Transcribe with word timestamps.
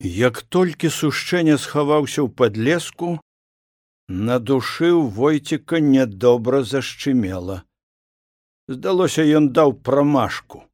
Як 0.00 0.42
толькі 0.42 0.92
сушчэнне 0.92 1.56
схаваўся 1.56 2.20
ў 2.20 2.28
падлеску, 2.28 3.16
на 4.08 4.38
душы 4.38 4.92
ў 4.92 5.08
войціка 5.08 5.80
нядобра 5.80 6.62
зашчымела. 6.62 7.64
Здалося, 8.68 9.24
ён 9.24 9.50
даў 9.56 9.72
прамашку. 9.80 10.68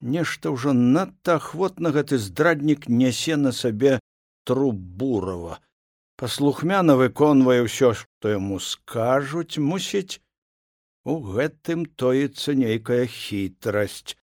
Нешта 0.00 0.50
ўжо 0.50 0.72
надта 0.72 1.36
ахвотна 1.36 1.92
гэты 1.92 2.18
здраднік 2.18 2.88
нясе 2.88 3.36
на 3.36 3.52
сабе 3.52 4.00
трубурава. 4.48 5.60
Паслухмяна 6.16 6.96
выконвае 6.96 7.62
ўсё, 7.68 7.92
што 7.94 8.32
яму 8.32 8.58
скажуць, 8.58 9.58
мусіць, 9.58 10.18
у 11.04 11.20
гэтым 11.20 11.86
тоіцца 11.86 12.54
нейкая 12.54 13.06
хітрасць. 13.06 14.16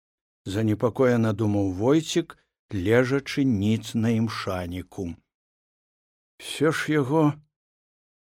Занепакоена 0.45 1.33
думаў 1.33 1.73
войцік, 1.75 2.37
лежачы 2.73 3.43
ніц 3.43 3.95
на 3.95 4.09
імшаніку. 4.09 5.15
Все 6.37 6.71
ж 6.71 6.91
яго 6.91 7.33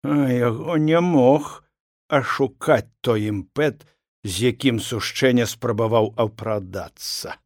а 0.03 0.29
яго 0.33 0.77
не 0.77 0.99
мог 0.99 1.63
ашукаць 2.09 2.89
той 3.01 3.29
імпэт, 3.29 3.85
з 4.25 4.53
якім 4.53 4.81
сушчэнне 4.81 5.45
спрабаваў 5.45 6.13
апрадацца. 6.17 7.37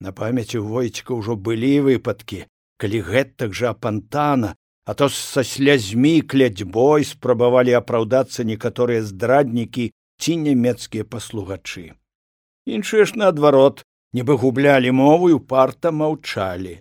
На 0.00 0.12
памяці 0.12 0.64
войціка 0.64 1.14
ўжо 1.14 1.36
былі 1.36 1.80
выпадкі, 1.88 2.46
калі 2.80 2.98
гэтак 3.04 3.52
жа 3.52 3.74
апантана, 3.76 4.54
а 4.88 4.94
то 4.94 5.08
са 5.12 5.44
слязьмі 5.44 6.20
клядьбой 6.22 7.04
спрабавалі 7.04 7.76
апраўдацца 7.76 8.44
некаторыя 8.44 9.04
здраднікі 9.04 9.92
ці 10.18 10.36
нямецкія 10.36 11.04
паслугачы. 11.04 11.92
Іншыя 12.64 13.04
ж 13.04 13.16
наадварот 13.20 13.84
нібы 14.14 14.36
гублялі 14.36 14.92
мову 14.92 15.30
і 15.30 15.38
парта 15.38 15.90
маўчалі. 15.90 16.80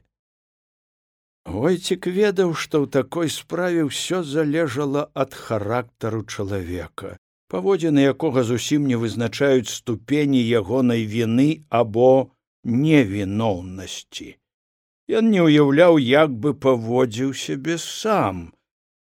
Войцік 1.48 2.08
ведаў, 2.08 2.52
што 2.54 2.84
ў 2.84 2.92
такой 2.92 3.32
справе 3.32 3.88
ўсё 3.88 4.20
залежала 4.24 5.08
ад 5.16 5.32
характару 5.32 6.28
чалавека, 6.28 7.16
паводзіны 7.48 8.04
якога 8.04 8.44
зусім 8.44 8.88
не 8.92 9.00
вызначаюць 9.00 9.72
ступені 9.72 10.44
ягонай 10.44 11.08
віны 11.08 11.64
або 11.72 12.36
невіноўнасці. 12.68 14.36
Ён 15.08 15.32
не 15.32 15.40
ўяўляў, 15.40 16.04
як 16.04 16.36
бы 16.36 16.52
паводзіў 16.52 17.32
сябе 17.32 17.80
сам, 17.80 18.52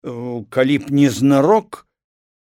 калі 0.04 0.76
б 0.84 0.92
незнарок 0.92 1.86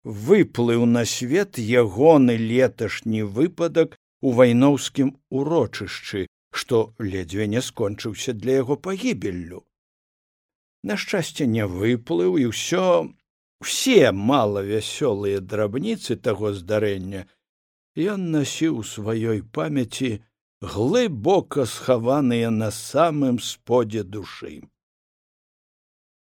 выплыў 0.03 0.87
на 0.87 1.03
свет 1.05 1.59
ягоны 1.59 2.39
леташні 2.39 3.27
выпадак 3.27 3.99
у 4.21 4.31
вайноўскім 4.37 5.15
урочышчы, 5.29 6.27
што 6.51 6.93
ледзьве 6.99 7.47
не 7.47 7.61
скончыўся 7.61 8.33
для 8.33 8.61
яго 8.61 8.77
пагібеллю. 8.77 9.65
На 10.83 10.97
шчасце 10.97 11.45
не 11.45 11.65
выплыў 11.65 12.37
і 12.41 12.49
ўсё 12.51 12.85
усе 13.61 14.11
малавясёлыя 14.11 15.41
драбніцы 15.41 16.17
таго 16.17 16.53
здарэння 16.57 17.27
ён 18.13 18.31
насіў 18.33 18.81
у 18.81 18.83
сваёй 18.87 19.41
памяці 19.57 20.11
глыбока 20.61 21.65
схаваныя 21.65 22.49
на 22.49 22.71
самым 22.71 23.39
сподзе 23.39 24.03
душы. 24.03 24.61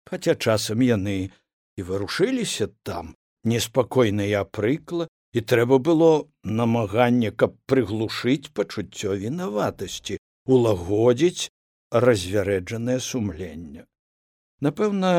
Хаця 0.08 0.36
часам 0.36 0.84
яны 0.88 1.32
і 1.78 1.84
варушыліся 1.84 2.68
там 2.88 3.16
неспакойныя 3.44 4.44
апрыкла 4.48 5.08
і 5.38 5.42
трэба 5.52 5.78
было 5.90 6.12
намаганне 6.60 7.30
каб 7.42 7.58
прыглушыць 7.72 8.52
пачуццё 8.60 9.18
вінаватасці 9.24 10.18
улагодзіць 10.56 11.52
развярэджанае 12.06 12.98
сумленне. 13.08 13.84
Напэўна 14.68 15.12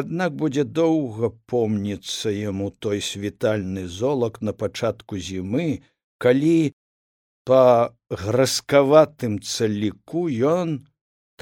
аднак 0.00 0.36
будзе 0.42 0.64
доўга 0.80 1.30
помніцца 1.52 2.34
яму 2.34 2.68
той 2.86 3.00
світальны 3.06 3.86
золак 4.00 4.42
на 4.48 4.52
пачатку 4.64 5.22
зімы 5.30 5.66
калі 6.24 6.54
па 7.50 7.64
граскаватым 8.24 9.40
цаліку 9.40 10.28
ён 10.52 10.76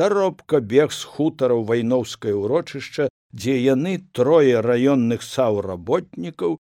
таропка 0.01 0.63
бег 0.73 0.95
з 1.01 1.13
хутараў 1.17 1.67
вайноўскае 1.73 2.39
ўрочышча 2.39 3.11
дзе 3.35 3.59
яны 3.59 3.99
трое 4.21 4.63
раённых 4.71 5.27
саўработнікаў 5.33 6.57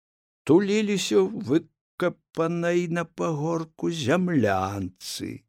туліліся 0.44 1.25
выкапанай 1.49 2.87
на 2.88 3.05
пагорку 3.05 3.91
зямлянцы. 3.91 5.44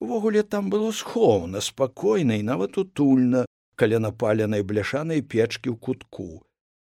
Увогуле 0.00 0.42
там 0.42 0.70
было 0.70 0.90
схоўна, 0.92 1.60
спакойна 1.60 2.34
і 2.34 2.42
нават 2.42 2.78
утульна 2.78 3.46
каля 3.76 3.98
напаленай 3.98 4.62
бляшанай 4.62 5.22
печкі 5.22 5.70
ў 5.70 5.76
кутку. 5.78 6.42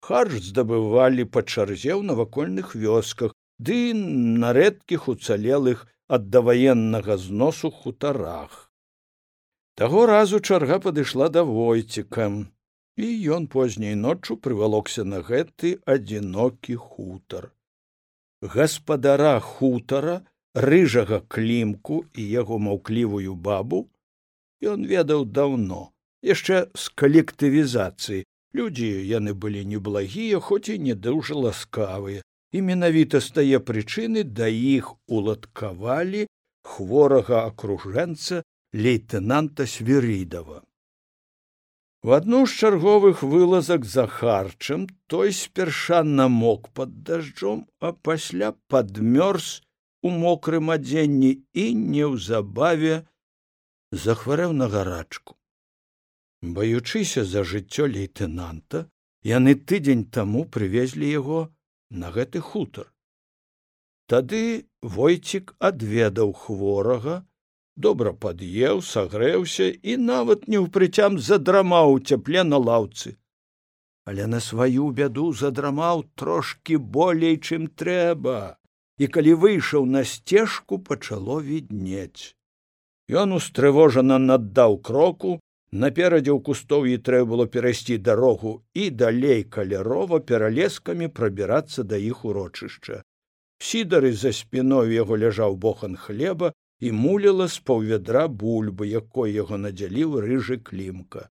Харж 0.03 0.39
здабывалі 0.51 1.27
па 1.35 1.43
чарзе 1.43 1.95
ў 1.95 2.03
навакольных 2.07 2.75
вёсках, 2.75 3.35
ды 3.59 3.95
на 3.95 4.51
рэдкіх 4.57 5.07
уцалелых 5.13 5.87
ад 6.09 6.31
даваеннага 6.31 7.19
зносу 7.27 7.71
хутарах. 7.71 8.73
Таго 9.79 10.07
разу 10.07 10.41
чарга 10.41 10.79
падышла 10.87 11.29
да 11.29 11.45
войцікам 11.45 12.43
і 12.97 13.09
ён 13.37 13.47
позняй 13.47 13.95
ноччу 13.95 14.37
прывалокся 14.37 15.05
на 15.05 15.23
гэты 15.23 15.79
адзінокі 15.87 16.77
хутар. 16.77 17.53
Гаспадара 18.43 19.39
хутара 19.41 20.21
рыжага 20.55 21.23
клімку 21.29 22.05
і 22.15 22.29
яго 22.29 22.59
маўклівую 22.59 23.35
бабу 23.35 23.89
ён 24.63 24.85
ведаў 24.87 25.25
даўно 25.25 25.93
яшчэ 26.23 26.69
з 26.75 26.89
калектывізацыі. 26.95 28.25
Людзі 28.55 28.89
яны 29.09 29.33
былі 29.33 29.65
неблагія 29.65 30.39
хоць 30.39 30.69
і 30.69 30.79
не 30.79 30.95
дужа 30.95 31.35
ласкавыя 31.35 32.21
і 32.53 32.61
менавіта 32.61 33.21
з 33.25 33.33
тае 33.39 33.59
прычыны 33.65 34.25
да 34.25 34.47
іх 34.47 34.93
уладкавалі 35.09 36.27
хворага 36.63 37.47
акружэнца 37.49 38.43
лейтенанта 38.77 39.67
свірідава 39.67 40.61
В 42.03 42.13
адну 42.13 42.47
з 42.47 42.55
чарговых 42.59 43.23
вылазак 43.23 43.85
за 43.85 44.07
харчам 44.07 44.87
той 45.07 45.33
спярша 45.33 46.03
намок 46.03 46.69
под 46.75 47.03
дажджом, 47.07 47.69
а 47.79 47.93
пасля 47.93 48.55
падмёрз 48.67 49.63
у 50.03 50.11
мокрым 50.11 50.75
адзенні 50.75 51.31
і 51.55 51.65
неўзабаве 51.79 53.07
захварэў 53.93 54.53
на 54.53 54.67
гарачку. 54.73 55.39
Баючыся 56.43 57.23
за 57.25 57.45
жыццё 57.47 57.87
лейтенанта, 57.87 58.91
яны 59.23 59.55
тыдзень 59.55 60.11
таму 60.11 60.43
прывезлі 60.45 61.07
яго 61.07 61.55
на 61.91 62.11
гэты 62.11 62.43
хутар. 62.43 62.91
Тады 64.11 64.67
войцік 64.83 65.55
адведаў 65.63 66.35
хворага, 66.35 67.23
добра 67.77 68.13
пад'еў 68.13 68.83
сагрэўся 68.83 69.69
і 69.83 69.97
нават 69.97 70.49
не 70.49 70.59
ўпрыцям 70.63 71.19
задрамаў 71.19 71.99
цяпле 72.01 72.45
на 72.45 72.59
лаўцы. 72.59 73.17
Але 74.05 74.27
на 74.27 74.41
сваю 74.41 74.91
бяду 74.91 75.33
задрамаў 75.33 76.05
трошкі 76.17 76.77
болей 76.77 77.39
чым 77.39 77.69
трэба. 77.69 78.59
І 78.99 79.07
калі 79.07 79.33
выйшаў 79.45 79.87
на 79.87 80.05
сцежку 80.05 80.79
пачало 80.79 81.41
віднець. 81.41 82.35
Ён 83.09 83.33
устрывожана 83.39 84.19
наддаў 84.19 84.79
кроку 84.79 85.39
наперадзе 85.73 86.33
ў 86.33 86.41
кустоўі 86.45 86.99
трэба 86.99 87.31
было 87.33 87.47
перайсці 87.47 87.97
дарогу 87.99 88.53
і 88.75 88.91
далей 88.91 89.43
калярово 89.45 90.21
пералескамі 90.21 91.09
прабірацца 91.09 91.83
да 91.83 91.97
іх 91.97 92.25
урочышча. 92.29 93.03
Сідары 93.63 94.13
за 94.13 94.33
спіной 94.37 94.93
яго 94.95 95.17
ляжаў 95.17 95.57
бохан 95.57 95.97
хлеба 95.97 96.53
і 96.87 96.93
муліла 97.03 97.49
з 97.55 97.65
паўвядра 97.71 98.25
бульбы 98.45 98.89
якой 98.93 99.35
яго 99.35 99.59
надзяліў 99.67 100.17
рыжы 100.27 100.59
клімка. 100.71 101.29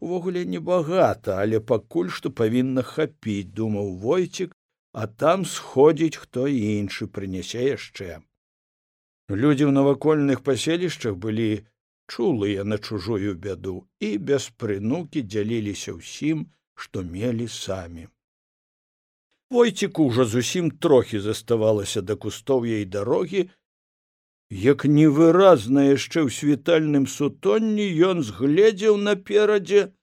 Увогуле 0.00 0.46
небагата 0.54 1.36
але 1.42 1.60
пакуль 1.72 2.10
што 2.16 2.34
павінна 2.42 2.86
хапіць 2.94 3.52
думаў 3.60 3.94
войцік 4.06 4.56
а 4.92 5.06
там 5.22 5.46
сходзіць 5.54 6.16
хто 6.24 6.48
іншы 6.50 7.06
прынясе 7.18 7.68
яшчэ 7.68 8.18
людзі 9.36 9.64
ў 9.68 9.72
навакольных 9.74 10.42
паселішчах 10.46 11.14
былі 11.16 11.66
чулыя 12.10 12.64
на 12.64 12.78
чужую 12.78 13.34
бяду 13.34 13.86
і 14.02 14.18
без 14.18 14.50
прынукі 14.62 15.22
дзяліліся 15.22 15.94
ўсім 15.94 16.48
што 16.74 17.04
мелі 17.06 17.46
самі. 17.46 18.08
Войціку 19.50 20.06
ўжо 20.10 20.24
зусім 20.24 20.70
трохі 20.70 21.20
заставалася 21.20 22.02
да 22.02 22.16
кустоўя 22.16 22.82
і 22.82 22.90
дарогі 22.90 23.46
як 24.50 24.84
невыразна 24.84 25.94
яшчэ 25.94 26.26
ў 26.26 26.30
світальным 26.34 27.06
сутонні 27.06 27.86
ён 28.02 28.22
згледзеў 28.26 28.98
наперадзе. 28.98 29.94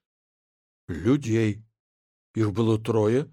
Людзей 0.88 1.60
іх 2.34 2.52
было 2.56 2.78
трое. 2.80 3.28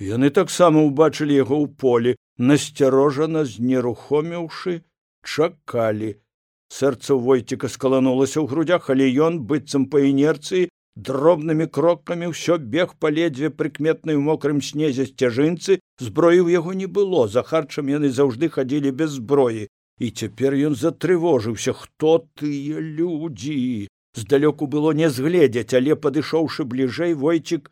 Яны 0.00 0.28
таксама 0.30 0.84
ўбачылі 0.84 1.32
яго 1.32 1.56
ў 1.64 1.68
полі 1.72 2.12
насцярожана 2.36 3.44
знерухоміўшы 3.48 4.84
чакалі. 5.24 6.20
Сэрца 6.68 7.16
войціка 7.16 7.72
скаланулася 7.72 8.44
ў 8.44 8.46
грудях 8.46 8.92
але 8.92 9.08
ён 9.08 9.40
быццам 9.48 9.88
па 9.88 10.04
інерцыі 10.04 10.68
дробнымі 11.00 11.64
крокамі 11.72 12.28
ўсё 12.36 12.60
бег 12.60 12.92
па 13.00 13.08
ледзьве 13.08 13.48
прыкметнай 13.48 14.20
у 14.20 14.20
мокрым 14.20 14.60
снезе 14.60 15.08
сцяжынцы. 15.08 15.80
Зброі 15.96 16.44
ў 16.44 16.60
яго 16.60 16.76
не 16.76 16.84
было 16.86 17.24
за 17.24 17.40
харчам 17.40 17.88
яны 17.88 18.12
заўжды 18.12 18.52
хадзілі 18.52 18.92
без 18.92 19.16
зброі 19.16 19.68
і 20.00 20.10
цяпер 20.10 20.56
ён 20.70 20.74
затрывожыўся 20.82 21.76
хто 21.76 22.12
тыя 22.40 22.80
людзі? 22.80 23.86
Здалёку 24.16 24.66
было 24.66 24.92
не 24.96 25.08
згледзяць 25.12 25.76
але 25.78 25.94
падышоўшы 25.94 26.64
бліжэй 26.64 27.14
войцік 27.14 27.70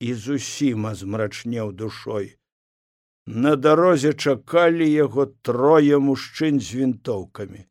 і 0.00 0.14
зусім 0.26 0.86
азмрачнеў 0.90 1.72
душой. 1.72 2.36
На 3.26 3.54
дарозе 3.56 4.12
чакалі 4.12 4.88
яго 4.90 5.26
трое 5.46 6.00
мужчын 6.06 6.58
з 6.58 6.80
вінтоўкамі. 6.80 7.66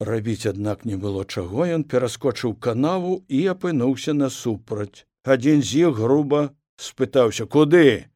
Рабіць 0.00 0.46
аднак 0.46 0.84
не 0.84 0.96
было 0.96 1.24
чаго 1.24 1.66
ён 1.78 1.82
пераскочыў 1.84 2.54
канаву 2.66 3.24
і 3.28 3.40
апынуўся 3.52 4.14
насупраць. 4.16 5.04
Адзін 5.24 5.64
з 5.64 5.88
іх 5.88 5.98
груба 6.04 6.44
спытаўся 6.76 7.44
куды? 7.44 8.08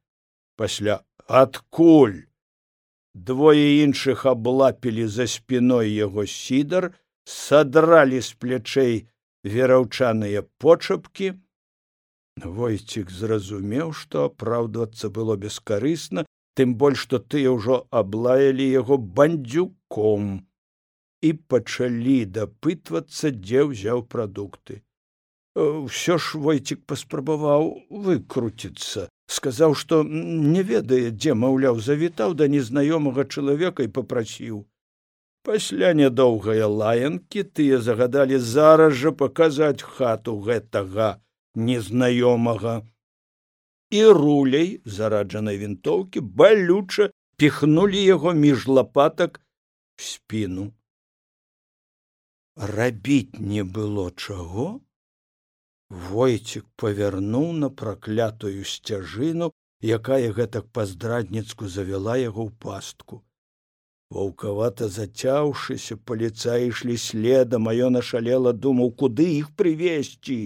Пасля 0.56 1.00
адкуль 1.26 2.23
двое 3.15 3.83
іншых 3.87 4.27
аблапілі 4.27 5.07
за 5.07 5.27
спіной 5.31 5.95
яго 5.95 6.27
сідар 6.27 6.91
садралі 7.25 8.21
з 8.21 8.35
плячэй 8.35 8.95
вераўчаныя 9.47 10.43
почапкі. 10.59 11.35
Войцік 12.43 13.11
зразумеў 13.15 13.95
што 13.95 14.27
апраўдвацца 14.31 15.09
было 15.09 15.39
бескарысна 15.39 16.27
тым 16.59 16.75
больш 16.75 17.07
што 17.07 17.23
тыя 17.23 17.55
ўжо 17.55 17.87
аблаялі 17.91 18.67
яго 18.67 18.99
бандзюком. 18.99 20.43
І 21.23 21.31
пачалі 21.49 22.19
дапытвацца 22.27 23.31
дзе 23.31 23.65
ўзяў 23.71 24.05
прадукты. 24.11 24.83
Ўсё 25.55 26.19
ж 26.19 26.39
войцік 26.43 26.83
паспрабаваў 26.91 27.71
выкруціцца 27.91 29.09
сказаў 29.26 29.75
што 29.75 30.03
не 30.05 30.62
ведае 30.62 31.11
дзе 31.11 31.35
маўляў 31.35 31.81
завітаў 31.81 32.35
да 32.38 32.49
незнаёмага 32.49 33.25
чалавека 33.25 33.82
і 33.87 33.93
попрасіў 33.99 34.65
пасля 35.44 35.93
нядоўгая 35.99 36.67
лаянкі 36.81 37.44
тыя 37.56 37.79
загадалі 37.87 38.38
зараз 38.53 38.97
жа 39.00 39.12
паказаць 39.23 39.85
хату 39.97 40.37
гэтага 40.47 41.09
незнаёмага. 41.55 42.75
І 43.91 44.05
руляй 44.19 44.71
зараджанай 44.85 45.61
вінтоўкі 45.61 46.25
балюча 46.41 47.11
піхнулі 47.37 48.00
яго 48.05 48.32
між 48.32 48.67
лапатак 48.79 49.41
спіну. 49.97 50.73
Рабіць 52.56 53.38
не 53.53 53.62
было 53.77 54.11
чаго 54.17 54.81
войцік 55.94 56.64
павярнуў 56.82 57.52
на 57.61 57.70
праклятую 57.82 58.64
сцяжыну 58.64 59.50
якая 59.99 60.32
гэтак 60.32 60.67
па-здрадніцку 60.73 61.69
завяла 61.69 62.17
яго 62.17 62.49
ў 62.49 62.52
пастку. 62.58 63.23
Ваўкавата 64.14 64.88
зацяўшыся 64.88 65.96
паліцаі 66.11 66.69
ішлі 66.70 66.96
следам 67.05 67.69
а 67.69 67.75
ён 67.88 68.00
ашалела 68.00 68.52
думаў 68.67 68.93
куды 69.02 69.26
іх 69.38 69.50
прывесці 69.61 70.38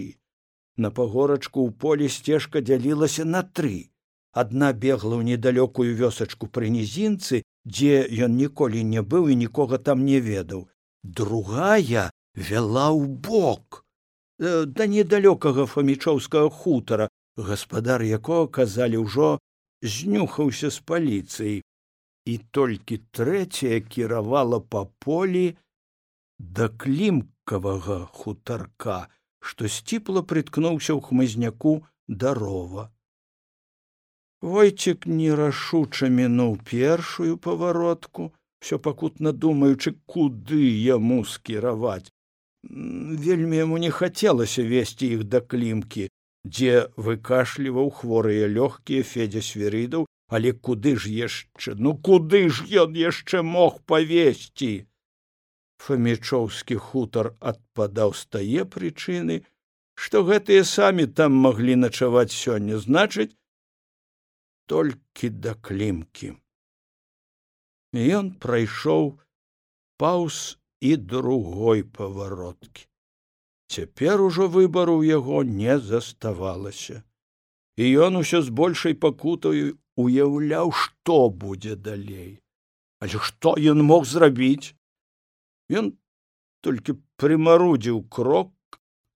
на 0.77 0.91
пагорачку 0.99 1.65
ў 1.67 1.71
полі 1.83 2.07
сцежка 2.09 2.61
дзялілася 2.61 3.25
на 3.25 3.43
тры. 3.43 3.91
Адна 4.31 4.71
бегла 4.73 5.19
ў 5.19 5.23
недалёкую 5.33 5.91
вёсачку 6.01 6.47
пры 6.47 6.71
нізінцы 6.75 7.43
дзе 7.65 8.07
ён 8.27 8.39
ніколі 8.39 8.83
не 8.93 9.03
быў 9.13 9.29
і 9.33 9.39
нікога 9.43 9.77
там 9.89 10.05
не 10.05 10.19
ведаў. 10.19 10.67
Другая 11.03 12.09
вяла 12.35 12.87
ў 12.95 13.05
бок 13.29 13.83
да 14.39 14.87
недалёкага 14.87 15.65
фамічоўскага 15.67 16.49
хутара 16.49 17.07
гаспадар 17.35 18.03
якога 18.07 18.47
казалі 18.59 19.03
ўжо 19.03 19.39
знюхаўся 19.83 20.69
з 20.71 20.79
паліцыяй. 20.91 21.57
І 22.25 22.33
толькі 22.51 22.99
трэцяя 23.15 23.79
кіравала 23.81 24.59
па 24.59 24.85
полі 25.03 25.57
да 26.39 26.69
клімкавага 26.69 28.05
хутарка 28.15 29.07
што 29.39 29.67
сціпла 29.67 30.23
прыткнуўся 30.29 30.93
ў 30.95 30.99
хмызняку 31.03 31.73
дарова. 32.07 32.91
Войцік 34.41 35.07
нерашуча 35.07 36.07
мінуў 36.07 36.59
першую 36.63 37.35
паваротку 37.37 38.31
все 38.59 38.79
пакутна 38.79 39.31
думаючы 39.31 39.95
куды 40.05 40.63
яму 40.69 41.23
скіраваць 41.25 42.11
вельмі 42.63 43.57
яму 43.63 43.77
не 43.83 43.91
хацелася 43.91 44.63
весці 44.63 45.07
іх 45.17 45.23
да 45.33 45.41
клімкі 45.41 46.07
дзе 46.45 46.87
выкашліваў 47.07 47.91
хворыя 48.01 48.49
лёгкія 48.59 49.07
федзя 49.11 49.43
свірыдаў 49.51 50.07
але 50.29 50.51
куды 50.53 50.95
ж 50.95 51.13
яшчэ 51.13 51.75
ну 51.77 51.95
куды 52.09 52.49
ж 52.49 52.67
ён 52.83 52.99
яшчэ 52.99 53.41
мог 53.41 53.79
павесці 53.93 54.71
фамічоўскі 55.85 56.75
хутар 56.89 57.33
адпадаў 57.39 58.13
з 58.21 58.25
тае 58.35 58.67
прычыны 58.75 59.41
што 59.99 60.23
гэтыя 60.27 60.63
самі 60.63 61.07
там 61.19 61.35
маглі 61.45 61.75
начаваць 61.75 62.31
сёння 62.31 62.79
значыць 62.79 63.35
толькі 64.71 65.29
да 65.43 65.55
клімкі. 65.67 66.35
Ён 68.19 68.29
прайшоў 68.37 69.17
паўз 69.97 70.58
і 70.81 70.97
другой 70.97 71.83
павароткі. 71.83 72.87
Цяпер 73.69 74.21
ужо 74.21 74.47
выбару 74.47 74.99
ў 74.99 75.13
яго 75.13 75.43
не 75.43 75.79
заставалася. 75.79 77.03
І 77.77 77.85
ён 78.05 78.19
усё 78.19 78.41
з 78.41 78.49
большай 78.49 78.95
пакутаю 78.95 79.77
уяўляў 79.95 80.71
што 80.73 81.29
будзе 81.29 81.75
далей. 81.75 82.41
Але 82.99 83.19
што 83.19 83.55
ён 83.55 83.83
мог 83.85 84.07
зрабіць? 84.09 84.75
Ён 85.69 85.93
толькі 86.65 86.97
прымарудзіў 87.21 88.03
крок 88.09 88.51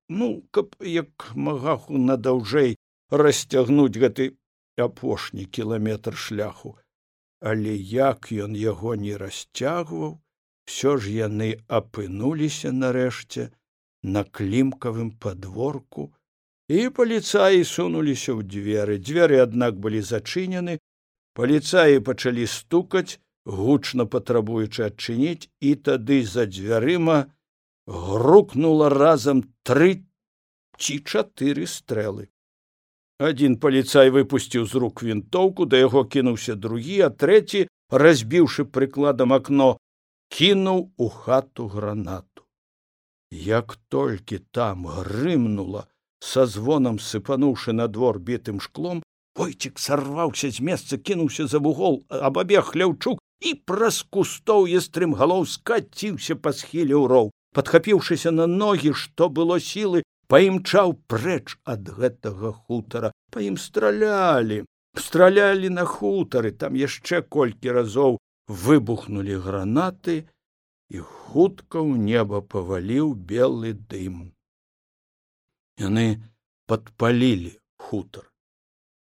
ну 0.09 0.29
каб 0.51 0.75
як 0.85 1.31
магаху 1.35 1.97
надаўжэй 1.97 2.75
расцягнуць 3.09 3.97
гэты 3.97 4.31
апошні 4.77 5.45
кіламетр 5.45 6.17
шляху. 6.17 6.77
Але 7.41 7.75
як 7.75 8.31
ён 8.31 8.55
яго 8.55 8.95
не 8.95 9.17
расцягваў 9.17 10.22
все 10.65 10.97
ж 10.97 11.11
яны 11.11 11.49
апынуліся 11.67 12.71
нарэшце 12.71 13.49
на 14.03 14.23
клімкавым 14.23 15.11
падворку 15.25 16.11
і 16.69 16.89
паліцаі 16.97 17.63
сунуліся 17.67 18.31
ў 18.35 18.41
дзверы. 18.47 18.97
Дзверы 18.99 19.43
аднак 19.43 19.79
былі 19.79 20.01
зачынены. 20.01 20.79
Паліцаі 21.35 21.99
пачалі 22.07 22.47
стукаць 22.47 23.19
гучна 23.45 24.05
патрабуючы 24.05 24.87
адчыніць 24.87 25.49
і 25.59 25.75
тады 25.75 26.23
за 26.23 26.45
дзвярыма 26.47 27.27
грукнула 27.87 28.89
разам 28.89 29.43
тры 29.63 30.05
ці 30.79 30.99
чатыры 31.03 31.67
стрэлы. 31.67 32.29
Адзін 33.19 33.59
паліцай 33.59 34.09
выпусціў 34.09 34.65
з 34.67 34.79
рук 34.83 35.03
вінтоўку 35.03 35.65
да 35.65 35.79
яго 35.79 36.03
кінуўся 36.03 36.55
другі 36.55 37.01
а 37.07 37.09
трэці 37.09 37.67
разбіўшы 37.91 38.65
прыкладам 38.65 39.35
акно 39.35 39.77
кінуў 40.33 40.91
у 40.97 41.09
хату 41.09 41.67
гранату. 41.67 42.43
Як 43.31 43.77
толькі 43.89 44.39
там 44.51 44.87
грымнула 44.87 45.85
са 46.19 46.45
звонам 46.49 46.97
сыпануўшы 46.97 47.73
на 47.73 47.85
двор 47.87 48.17
бітым 48.17 48.61
шклом 48.65 49.03
войцік 49.37 49.77
сарваўся 49.83 50.49
з 50.49 50.65
месца 50.69 50.97
кінуўся 50.97 51.45
за 51.47 51.61
вугол 51.61 52.01
абабег 52.09 52.65
хляўчук 52.71 53.21
і 53.45 53.53
праз 53.69 54.01
кустоўе 54.09 54.81
стрымгалоў 54.81 55.45
скаціўся 55.53 56.35
па 56.41 56.53
схіле 56.57 56.97
ў 56.97 57.05
роў. 57.13 57.29
Падхапіўшыся 57.53 58.33
на 58.33 58.49
ногі 58.49 58.97
што 58.97 59.29
было 59.29 59.61
сілы 59.61 60.01
паімчаў 60.33 60.97
прэч 61.05 61.61
ад 61.61 61.93
гэтага 61.93 62.57
хутара. 62.57 63.13
Па 63.29 63.45
ім 63.45 63.61
стралялі 63.61 64.63
стралялі 64.97 65.69
на 65.69 65.85
хутары 65.85 66.57
там 66.57 66.73
яшчэ 66.73 67.21
колькі 67.21 67.77
разоў 67.77 68.17
выбухнули 68.47 69.35
гранаты 69.39 70.15
і 70.89 70.99
хутка 70.99 71.79
ў 71.79 71.97
неба 71.97 72.41
паваліў 72.41 73.13
белы 73.15 73.73
дым. 73.73 74.33
Яны 75.79 76.21
падпалілі 76.67 77.53
хутар. 77.77 78.27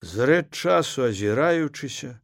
Зрэд 0.01 0.53
часу 0.53 1.09
азіраючыся 1.09 2.19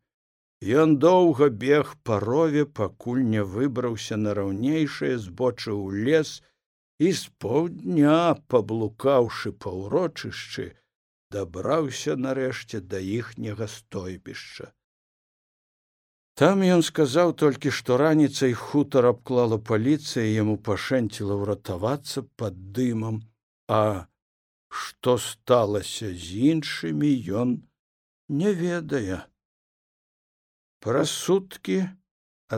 ён 0.61 0.97
доўга 1.01 1.49
бег 1.49 1.95
па 2.03 2.19
рове 2.19 2.65
пакуль 2.65 3.23
не 3.25 3.43
выбраўся 3.43 4.17
на 4.17 4.33
раўнейшае 4.37 5.17
збочы 5.17 5.73
ў 5.73 6.05
лес 6.05 6.43
і 7.01 7.09
з 7.17 7.33
паўдня 7.41 8.37
паблукаўшы 8.53 9.51
па 9.57 9.73
ўрочышчы 9.73 10.67
дабраўся 11.33 12.15
нарэшце 12.15 12.81
да 12.93 13.01
іхняга 13.01 13.67
стойбішча 13.67 14.69
Там 16.41 16.63
ён 16.65 16.81
сказаў 16.81 17.31
толькі, 17.37 17.69
што 17.69 17.97
раніцай 18.01 18.53
хутар 18.57 19.05
абклала 19.09 19.57
паліцыя, 19.69 20.23
яму 20.25 20.55
пашэнціла 20.67 21.35
ўратавацца 21.37 22.23
пад 22.41 22.55
дымам, 22.77 23.19
а 23.69 24.09
што 24.83 25.13
сталася 25.21 26.09
з 26.09 26.39
іншымі 26.53 27.11
ён 27.41 27.51
не 28.39 28.53
ведае. 28.61 29.19
Пра 30.81 31.03
суткі, 31.11 31.77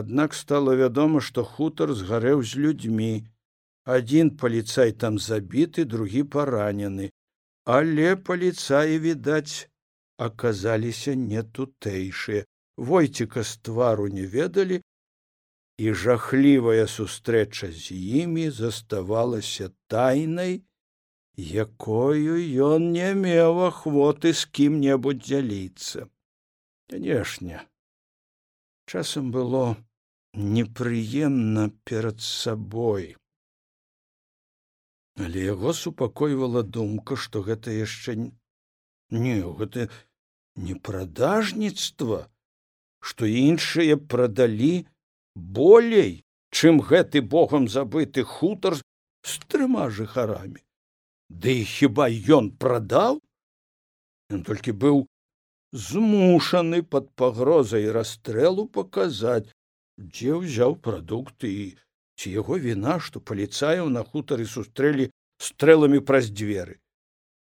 аднак 0.00 0.38
стала 0.38 0.78
вядома, 0.80 1.20
што 1.20 1.44
хутар 1.44 1.92
згарэў 1.92 2.40
з 2.40 2.64
людзьмі. 2.64 3.12
Адзін 3.98 4.32
паліцай 4.40 4.96
там 5.04 5.20
забіты, 5.20 5.84
другі 5.84 6.24
паранены, 6.38 7.12
але 7.68 8.16
паліцаі, 8.16 8.96
відаць, 9.04 9.68
аказаліся 10.16 11.20
не 11.28 11.44
тутэйшыя 11.44 12.48
войціка 12.76 13.42
з 13.42 13.56
твару 13.56 14.08
не 14.08 14.26
ведалі 14.26 14.80
і 15.78 15.92
жахлівая 15.92 16.86
сустрэча 16.86 17.72
з 17.72 17.90
імі 18.22 18.50
заставалася 18.50 19.70
тайнай 19.86 20.62
якою 21.36 22.38
ён 22.66 22.92
не 22.94 23.10
меў 23.14 23.66
ахвоты 23.68 24.32
з 24.32 24.46
кім-небудзь 24.46 25.26
дзяліцца. 25.26 26.06
Канешне 26.86 27.66
часам 28.86 29.32
было 29.32 29.76
непрыемна 30.34 31.70
перад 31.84 32.20
сабой. 32.20 33.16
Але 35.16 35.44
яго 35.44 35.72
супакойвала 35.72 36.62
думка 36.62 37.16
што 37.16 37.42
гэта 37.42 37.70
яшчэ 37.70 38.14
не 39.10 39.34
гэта 39.42 39.88
не 40.54 40.74
прадажніцтва 40.74 42.28
што 43.04 43.28
іншыя 43.28 43.96
прадалі 44.00 44.86
болей, 45.36 46.24
чым 46.48 46.80
гэты 46.80 47.20
богам 47.20 47.68
забыты 47.68 48.24
хутар 48.24 48.78
з 48.80 49.32
трыма 49.52 49.90
жыхарамі. 49.92 50.62
Ды 51.28 51.60
і 51.60 51.64
хіба 51.68 52.08
ён 52.08 52.48
прадаў? 52.56 53.20
Ён 54.32 54.40
толькі 54.48 54.72
быў 54.72 55.04
змушаны 55.74 56.80
пад 56.86 57.10
пагрозай 57.18 57.90
расстрэлу 57.90 58.64
паказаць, 58.78 59.50
дзе 59.98 60.38
ўзяў 60.40 60.78
прадукты 60.78 61.50
і 61.50 61.64
ці 62.16 62.30
яго 62.30 62.56
віна, 62.62 63.00
што 63.02 63.20
паліцаяў 63.20 63.90
на 63.90 64.06
хутары 64.06 64.46
сустрэлі 64.46 65.10
стрэламі 65.42 66.00
праз 66.00 66.30
дзверы. 66.30 66.78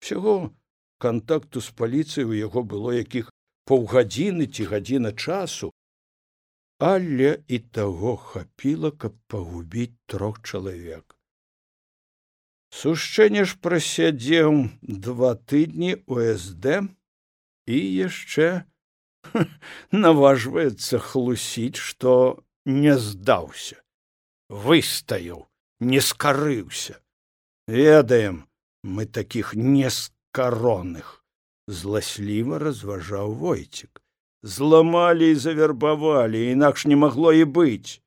Усяго 0.01 0.55
кантакту 1.03 1.61
з 1.61 1.75
паліцыяй 1.75 2.31
у 2.31 2.39
яго 2.39 2.63
было 2.63 2.95
якіх 2.95 3.34
паўгадзіны 3.71 4.47
ці 4.47 4.69
гадзіна 4.73 5.13
часу, 5.13 5.73
але 6.79 7.41
і 7.49 7.59
таго 7.59 8.17
хапіла, 8.17 8.91
каб 8.91 9.17
пагубіць 9.29 9.97
трох 10.07 10.43
чалавек. 10.43 11.17
Сушчэнне 12.75 13.45
ж 13.47 13.57
прасядзеў 13.63 14.69
два 14.83 15.35
тыдні 15.39 16.03
УСД 16.11 16.83
і 17.71 17.79
яшчэ 17.79 18.67
наважваецца 20.05 20.99
хлусіць, 20.99 21.79
што 21.79 22.45
не 22.67 22.99
здаўся, 22.99 23.81
выстаяў, 24.51 25.47
не 25.81 26.01
скарыўся. 26.01 27.01
Ведаем 27.67 28.45
мы 28.83 29.07
такіх 29.07 29.55
нескароных 29.55 31.24
зласліва 31.69 32.59
разважаў 32.59 33.35
войцік 33.35 34.05
зламалі 34.45 35.31
і 35.31 35.35
завербавалі 35.35 36.53
інакш 36.53 36.87
не 36.87 36.97
магло 36.97 37.33
і 37.33 37.45
быць. 37.45 38.01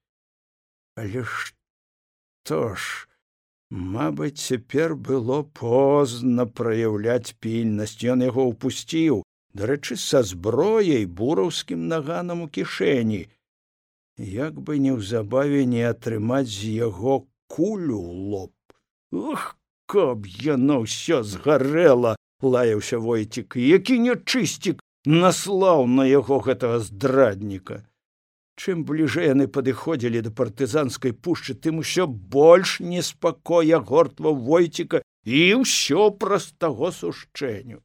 Але 0.95 1.23
што 1.25 2.77
ж 2.77 3.07
мабыць 3.69 4.37
цяпер 4.37 4.93
было 4.95 5.41
позна 5.43 6.45
праяўляць 6.45 7.33
пільнасць. 7.41 8.05
Ён 8.05 8.21
яго 8.21 8.45
ўпусціў 8.53 9.25
дарэчы 9.57 9.97
са 9.97 10.21
зброяй 10.21 11.09
бураўскім 11.09 11.89
наганам 11.89 12.45
у 12.45 12.47
кішэні. 12.47 13.25
Як 14.17 14.61
бы 14.61 14.77
неўзабаве 14.77 15.65
не 15.65 15.81
атрымаць 15.89 16.53
з 16.53 16.69
яго 16.85 17.25
кулю 17.49 18.01
лоб. 18.33 18.53
Ох 19.11 19.57
каб 19.89 20.25
яно 20.45 20.83
ўсё 20.85 21.23
згарэла 21.25 22.13
лаяўся 22.41 22.98
войцік 22.98 23.58
які 23.58 24.00
нячысцік 24.06 24.82
наслаў 25.08 25.88
на 25.88 26.06
яго 26.06 26.39
гэтага 26.44 26.79
здрадніка. 26.84 27.84
Чым 28.58 28.84
бліжэй 28.89 29.29
яны 29.29 29.46
падыходзілі 29.48 30.22
да 30.25 30.32
партызанскай 30.34 31.13
пушчы 31.13 31.53
тым 31.53 31.79
усё 31.84 32.08
больш 32.08 32.79
неспакоя 32.82 33.79
гортва 33.79 34.34
войціка 34.34 35.01
і 35.24 35.62
ўсё 35.62 36.10
праз 36.24 36.51
таго 36.58 36.91
сушчэнню. 36.91 37.79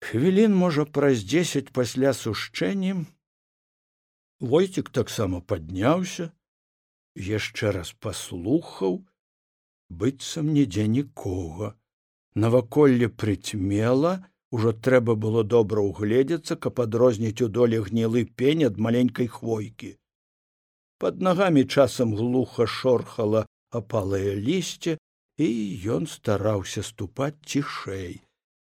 Хвілін 0.00 0.56
можа 0.56 0.84
праз 0.84 1.22
дзесяць 1.22 1.70
пасля 1.72 2.12
сушчэннем 2.16 3.06
войцік 4.40 4.90
таксама 4.90 5.40
падняўся 5.40 6.30
яшчэ 7.14 7.72
раз 7.76 7.92
паслухаў 8.06 9.04
быццам 10.02 10.52
нідзе 10.56 10.88
нікога 10.88 11.76
наваколле 12.34 13.08
прыцьмела 13.08 14.26
ужо 14.50 14.72
трэба 14.72 15.14
было 15.14 15.42
добра 15.44 15.82
ўгледзецца 15.82 16.56
каб 16.56 16.80
адрозніць 16.84 17.42
у 17.46 17.48
доле 17.48 17.80
гнілы 17.82 18.24
пень 18.24 18.64
ад 18.66 18.78
маленькай 18.78 19.26
хвойкі. 19.26 19.96
Под 20.98 21.20
нагамі 21.22 21.64
часам 21.64 22.14
глуха 22.14 22.66
шорхала 22.66 23.46
апалае 23.70 24.34
лісце 24.36 24.98
і 25.38 25.48
ён 25.96 26.06
стараўся 26.06 26.82
ступаць 26.82 27.38
цішэй. 27.46 28.20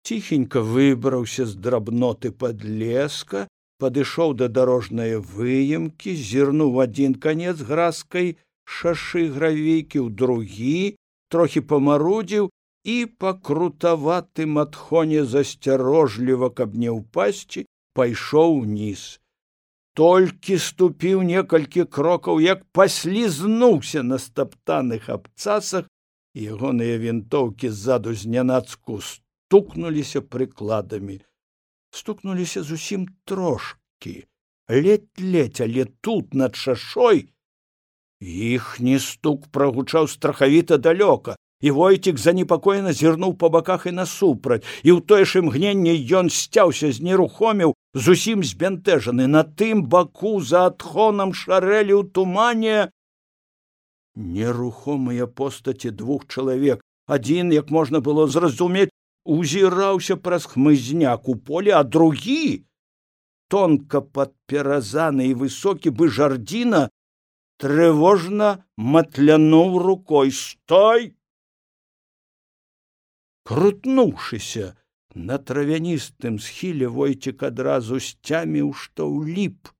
Ціхенька 0.04 0.62
выбраўся 0.62 1.46
з 1.50 1.56
драбноты 1.56 2.32
подлеска 2.32 3.48
падышоў 3.84 4.34
да 4.40 4.48
дарожнае 4.48 5.20
выемкі 5.20 6.16
зірнуў 6.16 6.80
адзін 6.86 7.16
канец 7.26 7.58
гразкай 7.70 8.36
шашы 8.64 9.28
гравейкі 9.36 10.00
ў 10.00 10.10
другі 10.22 10.96
трохі 11.34 11.64
памарудзіў 11.72 12.52
і 12.84 13.06
па 13.06 13.34
крутаватым 13.34 14.60
адхоне 14.60 15.24
засцярожліва, 15.26 16.50
каб 16.50 16.76
не 16.76 16.92
ўпасці, 16.92 17.66
пайшоў 17.96 18.60
уніз. 18.64 19.20
Толькі 19.94 20.58
ступіў 20.58 21.22
некалькі 21.22 21.86
крокаў, 21.86 22.42
як 22.42 22.66
паслізнуўся 22.74 24.04
на 24.04 24.18
стаптаных 24.18 25.10
абцасах, 25.10 25.86
ягоныя 26.34 26.98
вінтоўкі 26.98 27.70
ззаду 27.70 28.14
знянацку 28.18 29.00
стукнуліся 29.06 30.22
прыкладамі, 30.22 31.22
стукнуліся 31.94 32.64
зусім 32.64 33.06
трошки, 33.24 34.26
ледь-ледь, 34.68 35.62
але 35.62 35.86
тут 36.02 36.34
над 36.34 36.56
шашой 36.56 37.30
іхні 38.20 39.00
стук 39.00 39.48
прагучаў 39.52 40.08
страхавіта 40.08 40.78
далёка, 40.78 41.36
і 41.64 41.72
войцік 41.72 42.20
занепакоена 42.20 42.92
зірнуў 43.00 43.36
па 43.40 43.50
баках 43.56 43.86
і 43.88 43.96
насупраць 44.00 44.64
і 44.84 44.92
ў 44.92 45.00
тое 45.08 45.24
ж 45.24 45.40
імгненне 45.40 45.96
ён 46.20 46.32
сцяўся 46.38 46.92
з 46.92 47.00
нерухоміў 47.08 47.76
зусім 48.08 48.44
збянтэжаны 48.50 49.28
на 49.36 49.44
тым 49.62 49.86
баку 49.94 50.34
за 50.52 50.66
адхонам 50.72 51.32
шарэлі 51.32 51.96
ў 52.00 52.04
тумане 52.12 52.80
нерухомыя 54.16 55.30
постаці 55.40 55.96
двух 56.04 56.28
чалавек 56.28 56.84
адзін 57.08 57.56
як 57.56 57.72
можна 57.72 58.04
было 58.04 58.28
зразумець 58.28 58.92
узіраўся 59.24 60.20
праз 60.20 60.52
хмызняк 60.52 61.32
у 61.32 61.40
поле 61.40 61.72
а 61.80 61.84
другі 61.96 62.68
тонка 63.48 64.02
падперазаны 64.02 65.32
і 65.32 65.40
высокі 65.46 65.96
бы 65.96 66.12
жардзіна 66.12 66.90
трывожна 67.64 68.66
матлянуў 68.76 69.78
рукой. 69.80 70.32
Стой 70.32 71.14
крутнуўшыся 73.44 74.74
на 75.16 75.38
травяністым 75.38 76.40
схіле 76.40 76.90
войцік 76.98 77.44
адразу 77.52 78.00
сцяміў 78.00 78.74
што 78.84 79.08
ўліп 79.12 79.74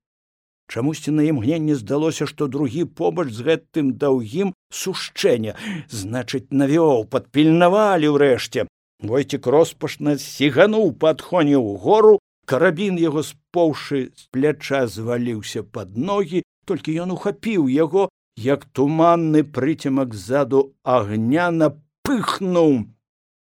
чамусьці 0.74 1.12
на 1.14 1.24
імгненне 1.30 1.76
здалося 1.78 2.26
што 2.30 2.48
другі 2.48 2.84
побач 3.00 3.30
з 3.30 3.46
гэтым 3.48 3.94
даўгім 4.02 4.54
сушчэння. 4.74 5.54
Значыць 5.90 6.50
навёў 6.50 7.06
падпільнавалі 7.14 8.10
ўрэшце. 8.16 8.66
Войцік 9.04 9.48
роспашна 9.56 10.18
сігануў 10.18 10.96
падхоніў 11.04 11.68
гору 11.84 12.18
карабін 12.50 12.98
яго 13.02 13.24
споўшы 13.28 14.00
з 14.16 14.28
пляча 14.32 14.88
зваліўся 14.88 15.64
пад 15.64 15.98
ногі 16.10 16.44
толькі 16.66 16.96
ён 17.06 17.14
ухапіў 17.16 17.68
яго 17.70 18.10
як 18.40 18.66
туманны 18.66 19.44
прыцемак 19.58 20.16
ззаду 20.18 20.64
агня 20.84 21.52
напыхнуў 21.52 22.72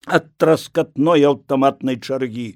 ад 0.07 0.33
траскатной 0.37 1.27
аўтаматнай 1.31 2.01
чаргі 2.01 2.49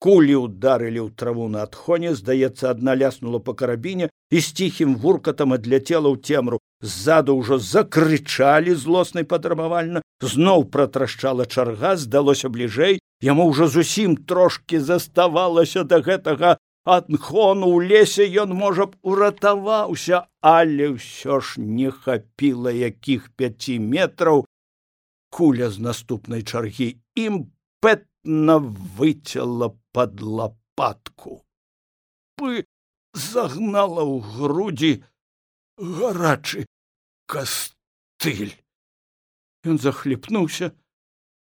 кулі 0.00 0.36
ударылі 0.40 1.00
ў 1.04 1.12
траву 1.22 1.48
на 1.52 1.66
адхоне 1.68 2.14
здаецца 2.16 2.70
адна 2.72 2.96
ляснула 2.96 3.40
па 3.48 3.52
карабіне 3.62 4.08
і 4.08 4.40
з 4.40 4.46
ціхім 4.60 4.96
вуркатам 5.02 5.52
адляцела 5.56 6.08
ў 6.08 6.16
цемру 6.24 6.60
ззаду 6.80 7.36
ўжо 7.40 7.60
закрычалі 7.72 8.76
злоснай 8.84 9.28
падрабавальна 9.32 10.00
зноў 10.34 10.64
пратрашчала 10.76 11.44
чарга 11.44 11.92
здалося 12.00 12.48
бліжэй 12.56 13.00
яму 13.28 13.50
ўжо 13.52 13.68
зусім 13.68 14.16
трошки 14.16 14.80
заставалася 14.80 15.84
да 15.84 16.00
гэтага. 16.00 16.56
Адхону 16.88 17.68
ў 17.76 17.92
лесе 17.92 18.24
ён 18.42 18.56
можа 18.56 18.88
б 18.88 18.96
уратаваўся 19.04 20.24
але 20.40 20.96
ўсё 20.96 21.36
ж 21.44 21.60
не 21.60 21.92
хапіла 21.92 22.72
якіх 22.72 23.28
пяці 23.36 23.76
метраў 23.84 24.48
куля 25.30 25.70
з 25.70 25.78
наступнай 25.86 26.42
чаргі 26.42 26.96
імпэтна 27.14 28.58
выцяла 28.98 29.74
под 29.92 30.20
лопатку 30.20 31.40
бы 32.40 32.64
загнала 33.12 34.02
ў 34.08 34.16
грудзі 34.24 34.92
гарачы 35.76 36.64
кастыль. 37.28 38.56
Ён 39.68 39.76
захліпнуўся 39.76 40.72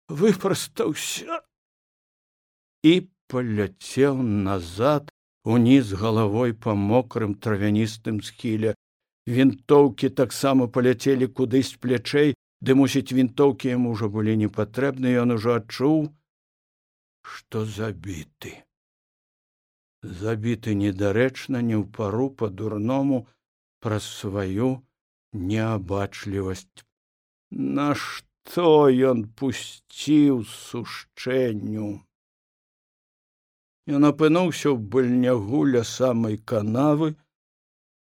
выпрастаўся 0.08 1.42
і 2.88 2.94
паляцеў 3.28 4.24
назад 4.24 5.12
уніз 5.44 5.92
галавой 6.00 6.56
па 6.56 6.78
мокрым 6.80 7.36
травяністым 7.36 8.22
схіле. 8.24 8.74
Вінтоўкі 9.28 10.14
таксама 10.22 10.70
паляцелі 10.72 11.28
кудысь 11.28 11.76
плячэй 11.82 12.36
ды 12.62 12.76
мусіць 12.82 13.16
вінтоўкі 13.16 13.74
яму 13.74 13.96
ўжо 13.96 14.10
былі 14.14 14.38
непатрэбны 14.44 15.16
ён 15.24 15.36
ужо 15.38 15.58
адчуў 15.62 16.06
што 17.26 17.66
забіты. 17.66 18.54
Забіты 20.06 20.76
недарэчна 20.78 21.62
не 21.66 21.76
ў 21.82 21.86
пару 21.98 22.30
па 22.30 22.50
дурному 22.54 23.26
праз 23.82 24.06
сваю 24.06 24.70
неабачлівасць. 25.34 26.86
Нашто 27.52 28.70
ён 29.12 29.26
пусціў 29.40 30.44
сушчэнню? 30.54 31.90
Ён 33.96 34.10
апынуўся 34.10 34.70
ў 34.74 34.78
быльнягу 34.96 35.66
ля 35.74 35.84
самай 35.86 36.38
канавы 36.38 37.14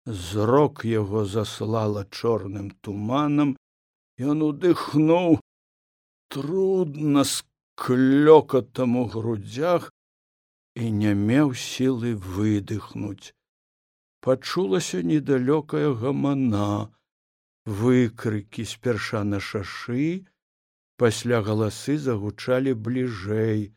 зрок 0.06 0.84
яго 0.88 1.24
заслала 1.24 2.04
чорным 2.08 2.70
туманам 2.80 3.56
ён 4.20 4.46
удыхнуў 4.50 5.40
трудна 6.28 7.24
с 7.24 7.42
клёкатам 7.74 8.96
у 9.02 9.04
грудзях 9.16 9.90
і 10.76 10.94
не 11.02 11.12
меў 11.26 11.54
сілы 11.66 12.14
выдыхнуць 12.14 13.34
пачулася 14.20 15.02
недалёкая 15.02 15.92
гамана. 15.94 16.92
Выкрыкі 17.64 18.64
спярша 18.64 19.22
на 19.24 19.40
шашы 19.40 20.24
пасля 21.00 21.40
галасы 21.44 21.96
загучалі 21.96 22.72
бліжэй. 22.86 23.72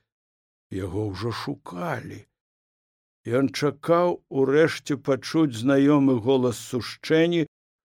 Яго 0.72 1.08
ўжо 1.12 1.32
шукалі. 1.32 2.24
Ён 3.24 3.52
чакаў 3.52 4.20
урэшце 4.30 4.98
пачуць 5.00 5.56
знаёмы 5.56 6.20
голас 6.20 6.60
сушчэнні 6.60 7.46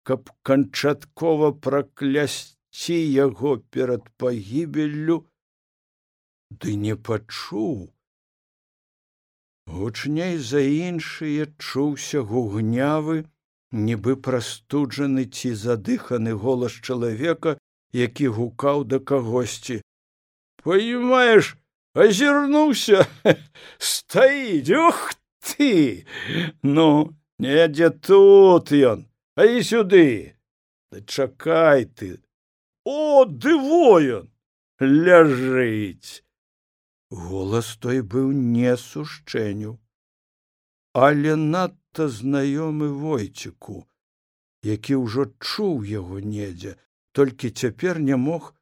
каб 0.03 0.29
канчаткова 0.43 1.51
праклясці 1.65 2.97
яго 2.97 3.57
перад 3.75 4.07
пагібеллю 4.17 5.17
ды 6.51 6.75
не 6.75 6.95
пачуў. 7.09 7.89
Гучней 9.71 10.37
за 10.37 10.61
іншыя 10.67 11.47
чуўся 11.57 12.21
гугнявы 12.31 13.23
нібы 13.71 14.15
прастуджаны 14.27 15.25
ці 15.25 15.53
задыханы 15.65 16.33
голас 16.45 16.73
чалавека 16.73 17.57
які 17.93 18.27
гукаў 18.27 18.83
да 18.83 18.99
кагосьці. 18.99 19.81
Поймаеш 20.63 21.55
азірнуўся 21.93 23.05
стаіць 23.77 24.71
ух 24.71 25.13
ты! 25.39 26.05
Ну 26.63 27.15
недзе 27.39 27.89
тут 27.89 28.71
ён 28.71 29.10
а 29.35 29.45
і 29.45 29.63
сюды! 29.63 30.35
Да 30.91 31.01
чакай 31.01 31.85
ты! 31.85 32.19
О 32.83 33.25
дывоен 33.25 34.31
ляжыць! 34.79 36.23
Голас 37.11 37.77
той 37.77 38.01
быў 38.01 38.31
не 38.31 38.75
сушчэню 38.77 39.77
але 40.93 41.35
надта 41.35 42.07
знаёмы 42.11 42.91
войціку 42.91 43.87
які 44.67 44.95
ўжо 45.03 45.25
чуў 45.39 45.83
яго 45.87 46.19
недзе 46.19 46.75
толькі 47.15 47.51
цяпер 47.51 47.99
не 47.99 48.15
мог 48.15 48.53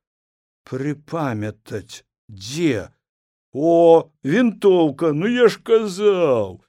прыпамятаць 0.70 2.06
дзе. 2.30 2.90
О 3.54 4.10
вінтоўка 4.24 5.12
ну 5.14 5.28
я 5.28 5.50
ж 5.50 5.60
казаў 5.66 6.62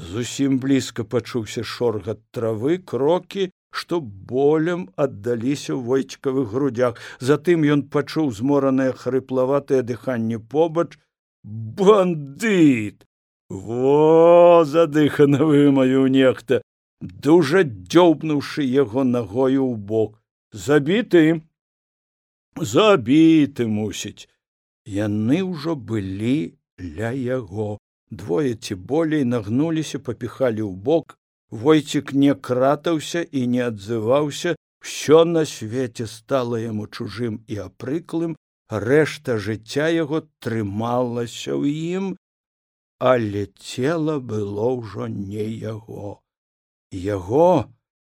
зусім 0.00 0.58
блізка 0.64 1.04
пачуўся 1.04 1.64
шоргат 1.64 2.20
травы 2.36 2.78
крокі 2.92 3.50
што 3.70 4.00
болем 4.00 4.88
аддаліся 4.96 5.74
ў 5.74 5.80
войцькавых 5.90 6.50
грудях 6.54 6.98
затым 7.30 7.66
ён 7.74 7.84
пачуў 7.94 8.32
зморанае 8.38 8.90
хрыплаватае 9.02 9.82
дыханне 9.90 10.38
побач. 10.38 10.98
Бандыт! 11.42 13.06
Во 13.48 14.64
задыхана 14.64 15.44
вымаю 15.46 16.06
нехта! 16.16 16.62
Дужа 17.00 17.62
дзёбнуўшы 17.64 18.66
яго 18.66 19.04
нагою 19.04 19.64
ў 19.70 19.76
бок. 19.76 20.18
Забіты! 20.52 21.40
Забіты 22.58 23.66
мусіць! 23.66 24.28
Яны 24.84 25.40
ўжо 25.46 25.76
былі 25.76 26.58
ля 26.98 27.14
яго 27.14 27.78
двое 28.10 28.54
ці 28.54 28.74
болей 28.74 29.24
нагнуліся 29.24 29.98
папіхалі 29.98 30.62
ў 30.66 30.74
бок. 30.74 31.16
Войцік 31.50 32.12
не 32.14 32.34
кратаўся 32.34 33.22
і 33.22 33.46
не 33.50 33.62
адзываўся 33.66 34.54
ўсё 34.84 35.24
на 35.24 35.44
свеце 35.44 36.06
стала 36.06 36.60
яму 36.62 36.86
чужым 36.86 37.42
і 37.46 37.58
апрыклым 37.66 38.36
рэшта 38.70 39.36
жыцця 39.46 39.90
яго 39.94 40.22
трымалася 40.38 41.58
ў 41.58 41.66
ім 41.98 42.06
але 43.00 43.46
цела 43.58 44.20
было 44.20 44.70
ўжо 44.76 45.08
не 45.08 45.44
яго. 45.48 46.20
Яго 46.92 47.72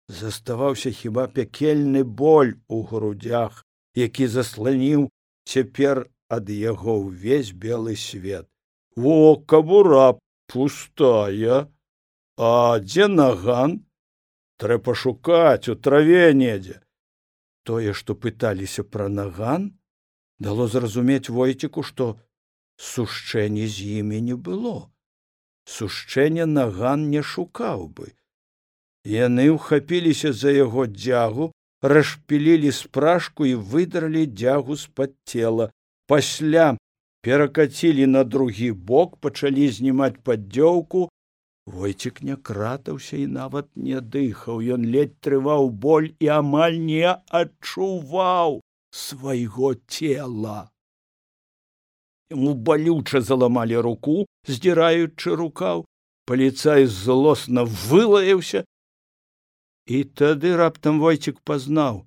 заставаўся 0.07 0.91
хіба 0.95 1.27
пякельны 1.27 2.03
боль 2.03 2.55
у 2.67 2.81
грудях 2.89 3.63
які 3.95 4.27
засланіў 4.31 5.09
цяпер 5.43 6.05
ад 6.29 6.49
яго 6.49 6.99
ўвесь 7.03 7.51
белы 7.51 7.95
свет 7.95 8.47
во 8.95 9.37
кабура 9.37 10.17
пустая. 10.47 11.71
А 12.37 12.79
дзе 12.79 13.07
наган? 13.07 13.85
Трэба 14.57 14.95
шукаць 14.95 15.67
у 15.67 15.75
траве 15.75 16.33
недзе. 16.33 16.81
Тое 17.63 17.93
што 17.93 18.15
пыталіся 18.15 18.83
пра 18.83 19.07
наган 19.09 19.73
дало 20.39 20.67
зразумець 20.67 21.29
войціку 21.29 21.83
што 21.83 22.19
сушчэння 22.77 23.67
з 23.67 23.99
імі 23.99 24.21
не 24.21 24.35
было. 24.35 24.91
Сушчэння 25.65 26.45
наган 26.45 27.09
не 27.09 27.23
шукаў 27.23 27.87
бы. 27.87 28.11
Яны 29.03 29.49
ўхапіліся 29.55 30.33
за 30.33 30.51
яго 30.51 30.85
дзягу 30.87 31.51
расшпілілі 31.81 32.71
спражку 32.71 33.45
і 33.45 33.55
выдралі 33.55 34.25
дзягу 34.25 34.75
з-пад 34.75 35.15
цела. 35.25 35.71
Пасля 36.07 36.77
перакацілі 37.25 38.05
на 38.05 38.23
другі 38.23 38.71
бок 38.71 39.15
пачалі 39.17 39.65
знімаць 39.73 40.21
паддзёўку. 40.21 41.07
Войцік 41.65 42.21
не 42.21 42.35
кратаўся 42.37 43.17
і 43.17 43.25
нават 43.37 43.65
не 43.73 43.97
дыхаў. 43.97 44.61
Ён 44.61 44.85
ледь 44.85 45.17
трываў 45.25 45.71
боль 45.73 46.11
і 46.21 46.29
амаль 46.37 46.77
не 46.77 47.09
адчуваў 47.09 48.61
свайго 48.93 49.73
цела. 49.89 50.69
Ему 52.29 52.53
балюча 52.53 53.25
заламалі 53.25 53.81
руку 53.89 54.29
здзіраючы 54.45 55.33
рукаў. 55.33 55.85
Паліцай 56.29 56.85
злосна 56.85 57.65
вылаяўся. 57.65 58.65
І 59.89 60.05
тады 60.13 60.53
раптам 60.61 61.01
войцік 61.01 61.41
пазнаў. 61.41 62.05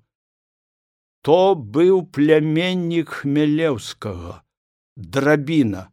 То 1.27 1.55
быў 1.59 2.05
пляменнік 2.07 3.19
хмелеўскага 3.19 4.43
драбіна 4.99 5.87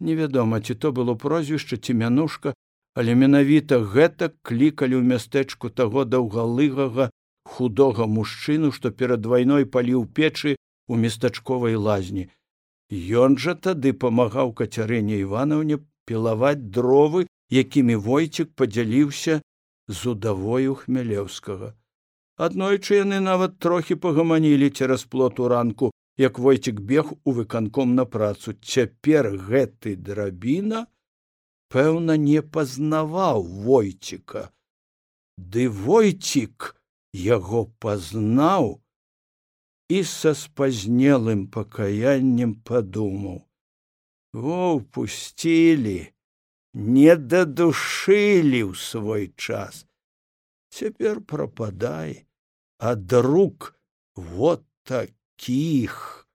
невядома 0.00 0.60
ці 0.60 0.74
то 0.74 0.92
было 0.92 1.14
прозвішча 1.26 1.78
ці 1.78 1.94
мянушка 2.02 2.54
але 2.98 3.14
менавіта 3.14 3.78
гэта 3.94 4.32
клікалі 4.42 4.98
ў 4.98 5.04
мястэчку 5.14 5.70
таго 5.80 6.02
даўгалыгага 6.04 7.10
худога 7.56 8.06
мужчыну 8.14 8.70
што 8.78 8.90
перад 9.02 9.26
вайной 9.32 9.66
паліў 9.76 10.06
печы 10.18 10.56
у 10.88 10.96
местачковай 11.02 11.76
лазні. 11.88 12.24
Ён 13.22 13.36
жа 13.44 13.54
тады 13.66 13.92
памагаў 14.04 14.52
кацярыне 14.60 15.20
іванаўне 15.22 15.78
пілаваць 16.10 16.70
дровы 16.76 17.26
якімі 17.62 17.96
войцік 18.08 18.50
падзяліўся 18.58 19.40
з 19.88 20.00
удавою 20.12 20.74
хмялеўскага. 20.82 21.72
Аднойчы 22.48 22.98
яны 23.00 23.20
нават 23.20 23.58
трохі 23.58 23.94
пагаманілі 24.02 24.70
цераз 24.70 25.04
плоту 25.04 25.48
ранку 25.52 25.92
як 26.18 26.38
войцік 26.38 26.80
бег 26.80 27.12
у 27.24 27.32
выканком 27.32 27.94
на 27.94 28.04
працу. 28.04 28.52
Цяпер 28.52 29.30
гэты 29.38 29.94
драбіна 29.96 30.86
пэўна 31.70 32.18
не 32.18 32.42
пазнаваў 32.42 33.46
войціка. 33.46 34.50
Ды 35.38 35.68
войцік 35.70 36.74
яго 37.14 37.70
пазнаў 37.78 38.82
і 39.88 40.02
са 40.04 40.34
спазнелым 40.34 41.46
пакаяннем 41.46 42.54
падумаў. 42.66 43.46
Во 44.34 44.80
пусцілі 44.80 46.12
не 46.74 47.14
дадушылі 47.16 48.60
ў 48.68 48.74
свой 48.74 49.30
час. 49.38 49.86
Цяпер 50.74 51.22
прападай 51.22 52.26
ад 52.78 53.12
рук 53.12 53.74
вот 54.14 54.66
такіх 55.38 56.26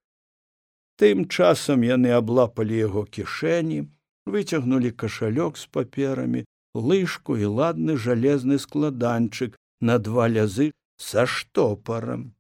тым 0.97 1.27
часам 1.27 1.83
яны 1.83 2.15
аблапалі 2.15 2.77
яго 2.77 3.03
кішэні 3.05 3.91
выцягнулі 4.25 4.91
кашалёк 4.91 5.57
з 5.59 5.67
паперамі 5.67 6.45
лыжку 6.73 7.35
і 7.35 7.51
ладны 7.59 7.97
жалезны 7.97 8.57
складанчык 8.59 9.57
на 9.81 9.99
два 9.99 10.27
лязы 10.27 10.71
са 10.97 11.25
штопарам. 11.25 12.33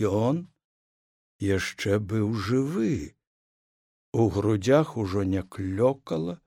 Ён 0.00 0.48
яшчэ 1.38 1.98
быў 1.98 2.32
жывы. 2.32 3.14
У 4.12 4.28
грудях 4.28 4.96
ужо 4.96 5.24
не 5.24 5.42
клёкала 5.42 6.40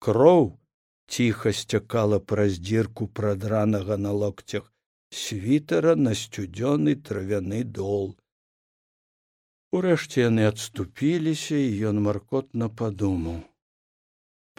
кроў 0.00 0.58
ціха 1.06 1.52
сцякала 1.52 2.18
праз 2.18 2.58
дзірку 2.58 3.06
прадранага 3.06 3.96
на 3.96 4.10
локцях 4.12 4.73
світара 5.14 5.94
на 5.96 6.12
сцюдзёны 6.18 6.94
травяны 7.08 7.62
дол. 7.78 8.14
Урэшце 9.74 10.26
яны 10.26 10.46
адступіліся 10.50 11.58
і 11.58 11.70
ён 11.90 12.00
маркотна 12.06 12.68
падумаў. 12.80 13.38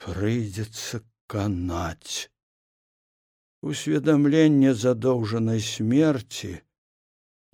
Прыйдзецца 0.03 1.03
канаць. 1.33 2.31
Усведамленне 3.65 4.73
задоўжанай 4.85 5.61
смерці 5.67 6.53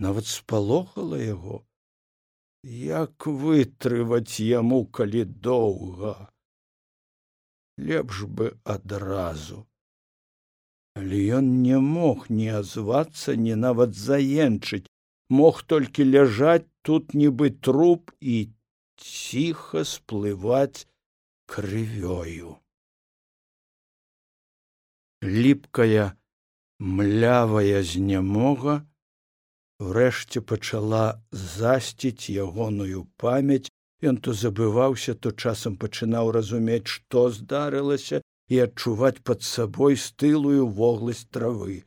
нават 0.06 0.26
спалохала 0.26 1.18
яго. 1.22 1.62
Як 2.62 3.26
вытрываць 3.26 4.38
яму 4.46 4.84
калі 4.86 5.24
доўга? 5.48 6.14
Лепш 7.78 8.24
бы 8.38 8.54
адразу 8.76 9.66
але 11.00 11.18
ён 11.38 11.46
не 11.62 11.78
мог 11.78 12.26
ні 12.28 12.48
азвацца 12.60 13.36
ні 13.44 13.54
нават 13.66 13.94
заенчыць. 13.96 14.86
Мог 15.28 15.62
толькі 15.72 16.04
ляжаць 16.04 16.68
тут 16.82 17.14
нібы 17.16 17.50
труп 17.66 18.12
і 18.20 18.52
ціха 19.00 19.84
сплываць 19.88 20.86
крывёю. 21.48 22.58
Ліпкая 25.22 26.12
млявая 26.78 27.82
знямога 27.82 28.82
врэшце 29.78 30.42
пачала 30.42 31.22
засціць 31.30 32.28
ягоную 32.30 33.06
памяць. 33.16 33.70
Ён 34.02 34.18
то 34.18 34.34
забываўся 34.34 35.14
то 35.14 35.30
часам 35.30 35.78
пачынаў 35.78 36.34
разумець 36.34 36.90
што 36.90 37.30
здарылася 37.30 38.20
і 38.48 38.64
адчуваць 38.66 39.22
пад 39.22 39.42
сабой 39.42 39.96
стылую 39.96 40.66
вогласць 40.66 41.28
травы. 41.30 41.84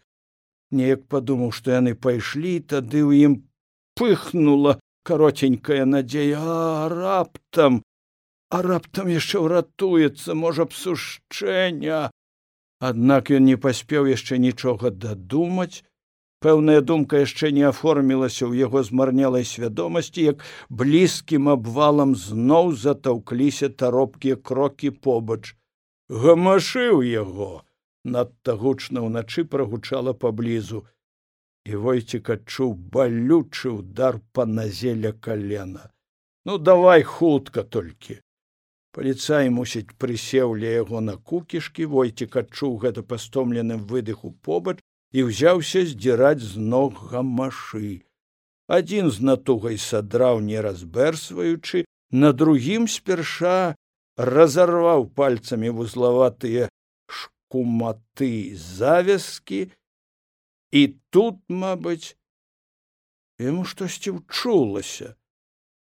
Неяк 0.72 1.06
падумаў 1.12 1.52
што 1.58 1.76
яны 1.76 1.96
пайшлі 1.96 2.60
тады 2.74 3.04
ў 3.04 3.30
ім 3.30 3.34
пыхнула 3.96 4.80
каротенькая 5.06 5.86
надзея 5.86 6.40
а 6.42 6.90
раптам 6.90 7.82
а 8.50 8.62
раптам 8.66 9.10
яшчэ 9.14 9.42
ўратуецца 9.46 10.36
можа 10.44 10.66
б 10.70 10.78
сушчэння 10.78 12.00
аднак 12.90 13.32
ён 13.38 13.46
не 13.50 13.58
паспеў 13.66 14.10
яшчэ 14.12 14.40
нічога 14.46 14.92
дадумаць 15.06 15.84
пэўная 16.46 16.82
думка 16.92 17.22
яшчэ 17.24 17.52
не 17.58 17.66
аформілася 17.70 18.46
ў 18.46 18.66
яго 18.66 18.84
змарнелай 18.90 19.46
свядомасці 19.52 20.26
як 20.32 20.44
блізкім 20.82 21.54
абвалам 21.54 22.18
зноў 22.26 22.74
затаўкліся 22.86 23.70
таропкія 23.84 24.42
крокі 24.50 24.92
побач 25.08 25.56
гамашыў 26.10 27.02
яго! 27.02 27.64
Надта 28.06 28.54
гучна 28.54 29.02
ўначы 29.02 29.44
прагучала 29.50 30.14
паблізу 30.14 30.86
і 31.66 31.82
войцік 31.82 32.30
адчуў 32.30 32.76
балючы 32.94 33.72
удар 33.74 34.22
па 34.32 34.46
назеля 34.46 35.12
калена. 35.14 35.90
Ну 36.46 36.58
давай 36.58 37.02
хутка 37.02 37.64
толькі. 37.64 38.22
Паліцай 38.94 39.50
мусіць 39.50 39.98
прысеў 39.98 40.54
ля 40.62 40.72
яго 40.78 41.02
на 41.02 41.18
кукішкі 41.18 41.90
войцік 41.94 42.38
адчуў 42.42 42.78
гэта 42.84 43.02
пастомленым 43.02 43.82
выдыху 43.90 44.32
побач 44.46 44.78
і 45.12 45.26
ўзяўся 45.30 45.82
здзіраць 45.90 46.46
з 46.46 46.62
ног 46.62 47.02
гамашы. 47.10 48.06
Адзін 48.70 49.10
з 49.10 49.26
натугай 49.26 49.82
садраў 49.82 50.46
не 50.46 50.62
разбэрсваючы 50.62 51.84
на 52.12 52.32
другім 52.32 52.88
спярша 52.88 53.76
разарваў 54.18 55.08
пальцамі 55.16 55.70
вузлаватыя 55.76 56.70
шкуматы 57.08 58.56
завязкі 58.56 59.72
і 60.72 60.82
тут 61.12 61.42
мабыць 61.50 62.16
яму 63.40 63.66
штосьці 63.68 64.16
ўчулася 64.20 65.16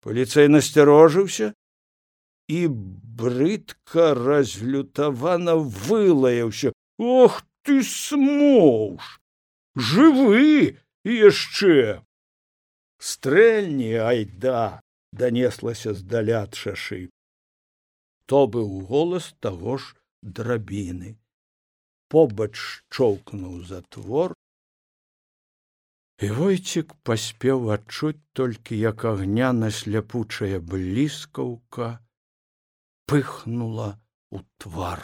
паліцай 0.06 0.50
насцярожыўся 0.54 1.54
і 2.52 2.60
брыдка 3.22 4.14
разлютавана 4.18 5.56
вылаяўся 5.56 6.74
ох 6.98 7.42
ты 7.66 7.82
смоўж 7.86 9.18
жывы 9.90 10.78
яшчэ 11.06 12.02
стрэльні 13.02 13.98
айда 14.06 14.82
данеслася 15.12 15.94
здаля 15.98 16.44
ад 16.46 16.54
шашы 16.54 17.10
то 18.32 18.46
быў 18.48 18.70
голас 18.88 19.34
таго 19.44 19.76
ж 19.84 19.96
драбіны. 20.38 21.17
Побач 22.08 22.56
чоўкнуў 22.88 23.58
затвор 23.67 24.36
і 26.26 26.30
войцік 26.38 26.94
паспеў 27.10 27.72
адчуць 27.76 28.24
толькі 28.39 28.80
як 28.80 29.04
агняна 29.12 29.72
сляпучая 29.78 30.60
бліскаўка 30.74 31.88
пыхнула 33.12 33.89
у 34.32 34.44
твар 34.63 35.04